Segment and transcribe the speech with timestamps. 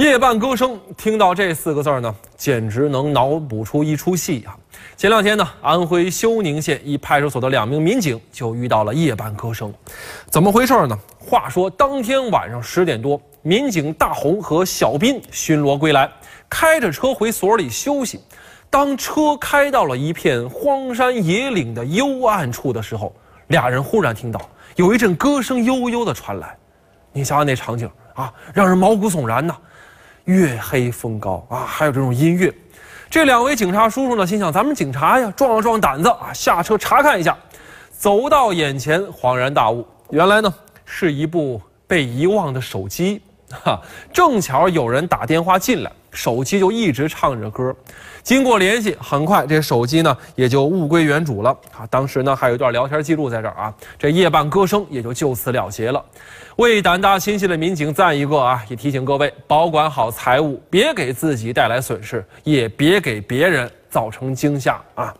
[0.00, 4.56] 夜半歌声，听到这四个字呢，简直能脑补出一出戏啊！
[4.96, 9.70] 前两天呢，安徽休宁县一派出所的两名民警就遇到了夜半歌声，
[10.30, 10.98] 怎么回事呢？
[11.18, 16.10] 话说当天晚上十点多，民警大红和小斌巡逻归来，
[16.48, 18.18] 开着车回所里休息。
[18.70, 23.14] 当车开到了一片荒山野岭的幽暗处的时候，
[23.48, 24.40] 俩人忽然听到
[24.76, 26.56] 有一阵歌声悠悠的传来，
[27.12, 29.54] 你想想那场景啊，让人毛骨悚然呐！
[30.30, 32.52] 月黑风高啊，还有这种音乐，
[33.10, 37.36] 这两位警察叔叔呢，心想咱们警察呀，壮了壮胆子啊，下车查看一下。
[37.90, 40.54] 走到眼前，恍然大悟，原来呢
[40.86, 43.78] 是一部被遗忘的手机，哈，
[44.12, 45.92] 正巧有人打电话进来。
[46.10, 47.74] 手机就一直唱着歌，
[48.22, 51.86] 经过联系，很快这手机呢也就物归原主了啊。
[51.88, 56.04] 当时呢还有一段聊天记录在这儿啊，这夜半歌声也就就此了结了。
[56.56, 65.14] 为胆大心细的民警赞一个啊，也提醒各位保管好财物，别给自己带来损失，也别给别人造成惊吓啊。